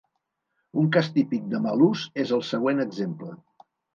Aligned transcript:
Un 0.83 0.87
cas 0.95 1.09
típic 1.17 1.43
de 1.51 1.59
mal 1.67 1.85
ús 1.89 2.05
és 2.25 2.33
el 2.39 2.43
següent 2.49 2.83
exemple. 2.87 3.37